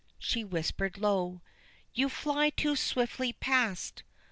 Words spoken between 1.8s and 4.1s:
"You fly too swiftly past.